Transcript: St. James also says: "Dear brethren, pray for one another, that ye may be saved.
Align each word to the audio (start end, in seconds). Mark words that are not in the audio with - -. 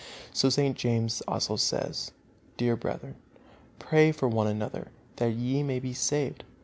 St. 0.33 0.75
James 0.75 1.21
also 1.27 1.57
says: 1.57 2.09
"Dear 2.57 2.75
brethren, 2.75 3.17
pray 3.77 4.11
for 4.11 4.27
one 4.27 4.47
another, 4.47 4.87
that 5.17 5.33
ye 5.33 5.61
may 5.61 5.79
be 5.79 5.93
saved. 5.93 6.43